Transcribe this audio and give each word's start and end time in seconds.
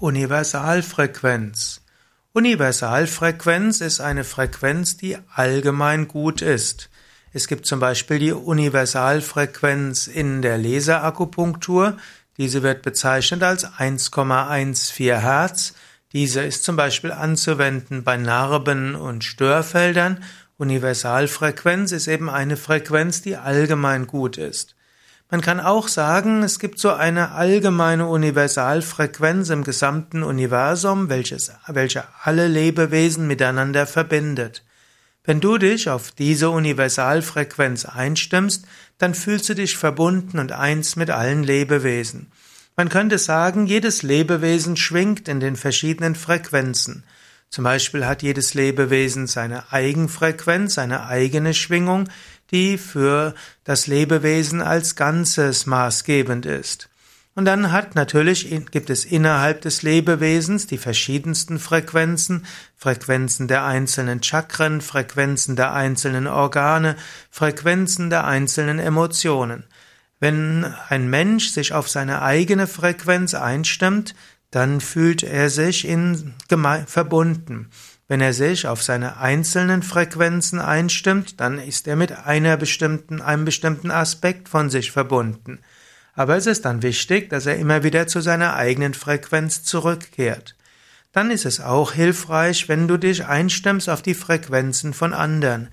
Universalfrequenz. 0.00 1.82
Universalfrequenz 2.32 3.82
ist 3.82 4.00
eine 4.00 4.24
Frequenz, 4.24 4.96
die 4.96 5.18
allgemein 5.34 6.08
gut 6.08 6.40
ist. 6.40 6.88
Es 7.34 7.46
gibt 7.46 7.66
zum 7.66 7.80
Beispiel 7.80 8.18
die 8.18 8.32
Universalfrequenz 8.32 10.06
in 10.06 10.40
der 10.40 10.56
Laserakupunktur. 10.56 11.98
Diese 12.38 12.62
wird 12.62 12.80
bezeichnet 12.80 13.42
als 13.42 13.66
1,14 13.66 15.18
Hertz. 15.18 15.74
Diese 16.14 16.40
ist 16.40 16.64
zum 16.64 16.76
Beispiel 16.76 17.12
anzuwenden 17.12 18.02
bei 18.02 18.16
Narben 18.16 18.94
und 18.94 19.22
Störfeldern. 19.22 20.24
Universalfrequenz 20.56 21.92
ist 21.92 22.08
eben 22.08 22.30
eine 22.30 22.56
Frequenz, 22.56 23.20
die 23.20 23.36
allgemein 23.36 24.06
gut 24.06 24.38
ist. 24.38 24.76
Man 25.30 25.42
kann 25.42 25.60
auch 25.60 25.86
sagen, 25.86 26.42
es 26.42 26.58
gibt 26.58 26.80
so 26.80 26.92
eine 26.92 27.30
allgemeine 27.30 28.08
Universalfrequenz 28.08 29.50
im 29.50 29.62
gesamten 29.62 30.24
Universum, 30.24 31.08
welches, 31.08 31.52
welche 31.68 32.02
alle 32.24 32.48
Lebewesen 32.48 33.28
miteinander 33.28 33.86
verbindet. 33.86 34.64
Wenn 35.22 35.40
du 35.40 35.56
dich 35.56 35.88
auf 35.88 36.10
diese 36.10 36.50
Universalfrequenz 36.50 37.84
einstimmst, 37.84 38.66
dann 38.98 39.14
fühlst 39.14 39.48
du 39.48 39.54
dich 39.54 39.76
verbunden 39.76 40.40
und 40.40 40.50
eins 40.50 40.96
mit 40.96 41.10
allen 41.10 41.44
Lebewesen. 41.44 42.32
Man 42.74 42.88
könnte 42.88 43.18
sagen, 43.18 43.66
jedes 43.66 44.02
Lebewesen 44.02 44.76
schwingt 44.76 45.28
in 45.28 45.38
den 45.38 45.54
verschiedenen 45.54 46.16
Frequenzen. 46.16 47.04
Zum 47.50 47.64
Beispiel 47.64 48.06
hat 48.06 48.22
jedes 48.22 48.54
Lebewesen 48.54 49.26
seine 49.26 49.72
Eigenfrequenz, 49.72 50.74
seine 50.74 51.06
eigene 51.06 51.52
Schwingung, 51.52 52.08
die 52.50 52.78
für 52.78 53.34
das 53.64 53.86
Lebewesen 53.86 54.62
als 54.62 54.96
Ganzes 54.96 55.66
maßgebend 55.66 56.46
ist. 56.46 56.90
Und 57.34 57.44
dann 57.44 57.70
hat 57.70 57.94
natürlich, 57.94 58.50
gibt 58.70 58.90
es 58.90 59.04
innerhalb 59.04 59.60
des 59.60 59.82
Lebewesens 59.82 60.66
die 60.66 60.78
verschiedensten 60.78 61.58
Frequenzen, 61.58 62.44
Frequenzen 62.76 63.46
der 63.46 63.64
einzelnen 63.64 64.22
Chakren, 64.22 64.80
Frequenzen 64.80 65.54
der 65.54 65.72
einzelnen 65.72 66.26
Organe, 66.26 66.96
Frequenzen 67.30 68.10
der 68.10 68.26
einzelnen 68.26 68.78
Emotionen. 68.78 69.64
Wenn 70.18 70.64
ein 70.88 71.08
Mensch 71.08 71.48
sich 71.50 71.72
auf 71.72 71.88
seine 71.88 72.20
eigene 72.20 72.66
Frequenz 72.66 73.32
einstimmt, 73.34 74.14
dann 74.50 74.80
fühlt 74.80 75.22
er 75.22 75.48
sich 75.50 75.86
in 75.86 76.34
verbunden. 76.86 77.70
Wenn 78.08 78.20
er 78.20 78.32
sich 78.32 78.66
auf 78.66 78.82
seine 78.82 79.18
einzelnen 79.18 79.84
Frequenzen 79.84 80.58
einstimmt, 80.58 81.38
dann 81.38 81.58
ist 81.58 81.86
er 81.86 81.94
mit 81.94 82.26
einer 82.26 82.56
bestimmten, 82.56 83.20
einem 83.20 83.44
bestimmten 83.44 83.92
Aspekt 83.92 84.48
von 84.48 84.68
sich 84.68 84.90
verbunden. 84.90 85.60
Aber 86.14 86.36
es 86.36 86.46
ist 86.46 86.64
dann 86.64 86.82
wichtig, 86.82 87.30
dass 87.30 87.46
er 87.46 87.56
immer 87.56 87.84
wieder 87.84 88.08
zu 88.08 88.20
seiner 88.20 88.54
eigenen 88.54 88.94
Frequenz 88.94 89.62
zurückkehrt. 89.62 90.56
Dann 91.12 91.30
ist 91.30 91.44
es 91.44 91.60
auch 91.60 91.92
hilfreich, 91.92 92.68
wenn 92.68 92.88
du 92.88 92.96
dich 92.96 93.26
einstimmst 93.26 93.88
auf 93.88 94.02
die 94.02 94.14
Frequenzen 94.14 94.92
von 94.92 95.14
anderen. 95.14 95.68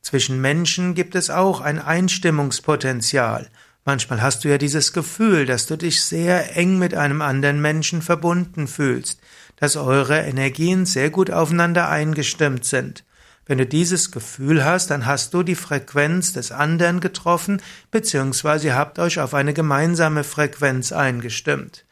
Zwischen 0.00 0.40
Menschen 0.40 0.94
gibt 0.94 1.14
es 1.14 1.30
auch 1.30 1.60
ein 1.60 1.78
Einstimmungspotenzial. 1.78 3.48
Manchmal 3.86 4.22
hast 4.22 4.44
du 4.44 4.48
ja 4.48 4.56
dieses 4.56 4.94
Gefühl, 4.94 5.44
dass 5.44 5.66
du 5.66 5.76
dich 5.76 6.02
sehr 6.02 6.56
eng 6.56 6.78
mit 6.78 6.94
einem 6.94 7.20
anderen 7.20 7.60
Menschen 7.60 8.00
verbunden 8.00 8.66
fühlst, 8.66 9.20
dass 9.56 9.76
eure 9.76 10.20
Energien 10.20 10.86
sehr 10.86 11.10
gut 11.10 11.30
aufeinander 11.30 11.90
eingestimmt 11.90 12.64
sind. 12.64 13.04
Wenn 13.46 13.58
du 13.58 13.66
dieses 13.66 14.10
Gefühl 14.10 14.64
hast, 14.64 14.90
dann 14.90 15.04
hast 15.04 15.34
du 15.34 15.42
die 15.42 15.54
Frequenz 15.54 16.32
des 16.32 16.50
anderen 16.50 17.00
getroffen, 17.00 17.60
beziehungsweise 17.90 18.68
ihr 18.68 18.74
habt 18.74 18.98
euch 18.98 19.20
auf 19.20 19.34
eine 19.34 19.52
gemeinsame 19.52 20.24
Frequenz 20.24 20.92
eingestimmt. 20.92 21.84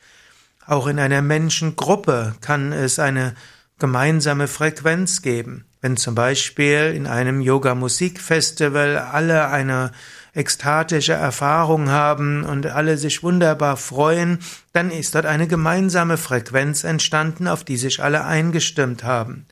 Auch 0.66 0.86
in 0.86 0.98
einer 0.98 1.20
Menschengruppe 1.20 2.36
kann 2.40 2.72
es 2.72 2.98
eine 2.98 3.34
gemeinsame 3.78 4.48
Frequenz 4.48 5.20
geben. 5.20 5.66
Wenn 5.82 5.98
zum 5.98 6.14
Beispiel 6.14 6.92
in 6.94 7.06
einem 7.06 7.42
Yoga-Musikfestival 7.42 8.96
alle 8.96 9.48
eine 9.48 9.90
ekstatische 10.34 11.12
Erfahrung 11.12 11.90
haben 11.90 12.44
und 12.44 12.66
alle 12.66 12.96
sich 12.96 13.22
wunderbar 13.22 13.76
freuen, 13.76 14.38
dann 14.72 14.90
ist 14.90 15.14
dort 15.14 15.26
eine 15.26 15.46
gemeinsame 15.46 16.16
Frequenz 16.16 16.84
entstanden, 16.84 17.46
auf 17.46 17.64
die 17.64 17.76
sich 17.76 18.02
alle 18.02 18.24
eingestimmt 18.24 19.04
haben. 19.04 19.46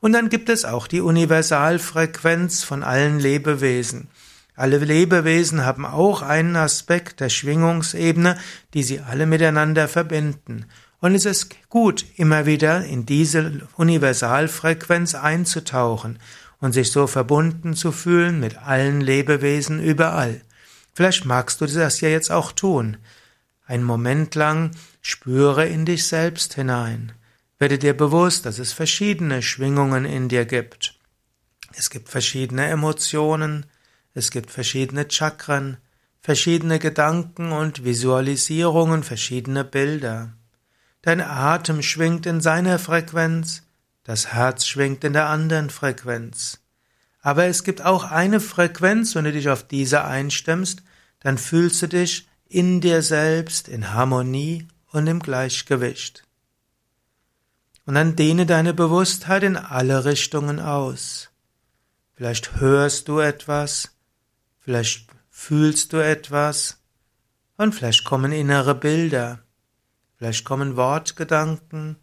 Und 0.00 0.12
dann 0.12 0.28
gibt 0.28 0.48
es 0.48 0.64
auch 0.64 0.86
die 0.86 1.00
Universalfrequenz 1.00 2.62
von 2.62 2.82
allen 2.82 3.18
Lebewesen. 3.18 4.08
Alle 4.56 4.78
Lebewesen 4.78 5.64
haben 5.64 5.84
auch 5.84 6.22
einen 6.22 6.56
Aspekt 6.56 7.20
der 7.20 7.28
Schwingungsebene, 7.28 8.36
die 8.74 8.82
sie 8.82 9.00
alle 9.00 9.26
miteinander 9.26 9.88
verbinden. 9.88 10.66
Und 11.00 11.14
es 11.14 11.24
ist 11.24 11.68
gut, 11.70 12.04
immer 12.16 12.46
wieder 12.46 12.84
in 12.84 13.06
diese 13.06 13.66
Universalfrequenz 13.76 15.14
einzutauchen 15.14 16.18
und 16.60 16.72
sich 16.72 16.92
so 16.92 17.06
verbunden 17.06 17.74
zu 17.74 17.92
fühlen 17.92 18.38
mit 18.38 18.58
allen 18.58 19.00
Lebewesen 19.00 19.82
überall. 19.82 20.42
Vielleicht 20.94 21.24
magst 21.24 21.60
du 21.60 21.66
das 21.66 22.00
ja 22.00 22.08
jetzt 22.08 22.30
auch 22.30 22.52
tun. 22.52 22.98
Ein 23.66 23.82
Moment 23.82 24.34
lang 24.34 24.72
spüre 25.00 25.66
in 25.66 25.86
dich 25.86 26.06
selbst 26.06 26.54
hinein. 26.54 27.12
Werde 27.58 27.78
dir 27.78 27.96
bewusst, 27.96 28.46
dass 28.46 28.58
es 28.58 28.72
verschiedene 28.72 29.42
Schwingungen 29.42 30.04
in 30.04 30.28
dir 30.28 30.44
gibt. 30.44 30.98
Es 31.74 31.90
gibt 31.90 32.08
verschiedene 32.08 32.66
Emotionen, 32.66 33.66
es 34.12 34.30
gibt 34.30 34.50
verschiedene 34.50 35.06
Chakren, 35.08 35.76
verschiedene 36.20 36.78
Gedanken 36.78 37.52
und 37.52 37.84
Visualisierungen, 37.84 39.02
verschiedene 39.02 39.64
Bilder. 39.64 40.32
Dein 41.02 41.20
Atem 41.20 41.82
schwingt 41.82 42.26
in 42.26 42.40
seiner 42.40 42.78
Frequenz, 42.78 43.62
das 44.10 44.32
Herz 44.32 44.66
schwingt 44.66 45.04
in 45.04 45.12
der 45.12 45.28
anderen 45.28 45.70
Frequenz. 45.70 46.58
Aber 47.20 47.44
es 47.44 47.62
gibt 47.62 47.82
auch 47.82 48.02
eine 48.02 48.40
Frequenz, 48.40 49.14
wenn 49.14 49.22
du 49.22 49.30
dich 49.30 49.48
auf 49.48 49.62
diese 49.62 50.04
einstimmst, 50.04 50.82
dann 51.20 51.38
fühlst 51.38 51.80
du 51.82 51.86
dich 51.86 52.28
in 52.48 52.80
dir 52.80 53.02
selbst 53.02 53.68
in 53.68 53.94
Harmonie 53.94 54.66
und 54.90 55.06
im 55.06 55.20
Gleichgewicht. 55.20 56.24
Und 57.86 57.94
dann 57.94 58.16
dehne 58.16 58.46
deine 58.46 58.74
Bewusstheit 58.74 59.44
in 59.44 59.56
alle 59.56 60.04
Richtungen 60.04 60.58
aus. 60.58 61.30
Vielleicht 62.14 62.56
hörst 62.56 63.06
du 63.06 63.20
etwas, 63.20 63.96
vielleicht 64.58 65.06
fühlst 65.28 65.92
du 65.92 65.98
etwas 65.98 66.80
und 67.56 67.76
vielleicht 67.76 68.04
kommen 68.04 68.32
innere 68.32 68.74
Bilder, 68.74 69.38
vielleicht 70.16 70.44
kommen 70.44 70.76
Wortgedanken, 70.76 71.94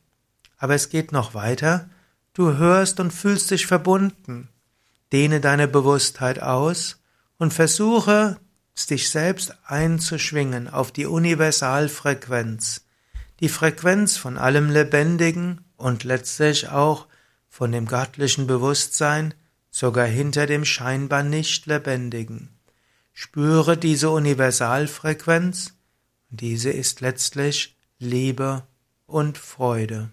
aber 0.58 0.74
es 0.74 0.88
geht 0.88 1.12
noch 1.12 1.34
weiter, 1.34 1.90
Du 2.38 2.56
hörst 2.56 3.00
und 3.00 3.12
fühlst 3.12 3.50
dich 3.50 3.66
verbunden. 3.66 4.50
Dehne 5.12 5.42
deine 5.42 5.68
Bewusstheit 5.68 6.40
aus 6.40 7.02
und 7.40 7.52
versuche, 7.52 8.38
dich 8.92 9.10
selbst 9.10 9.56
einzuschwingen 9.66 10.68
auf 10.68 10.92
die 10.92 11.08
Universalfrequenz, 11.08 12.86
die 13.40 13.50
Frequenz 13.50 14.18
von 14.18 14.38
allem 14.38 14.70
Lebendigen 14.70 15.66
und 15.78 16.04
letztlich 16.04 16.70
auch 16.70 17.08
von 17.50 17.72
dem 17.72 17.88
göttlichen 17.88 18.46
Bewusstsein, 18.46 19.34
sogar 19.72 20.06
hinter 20.06 20.46
dem 20.46 20.64
scheinbar 20.64 21.24
nicht 21.24 21.66
Lebendigen. 21.66 22.50
Spüre 23.14 23.78
diese 23.78 24.12
Universalfrequenz, 24.12 25.74
diese 26.30 26.70
ist 26.70 27.02
letztlich 27.02 27.76
Liebe 27.98 28.62
und 29.08 29.40
Freude. 29.40 30.12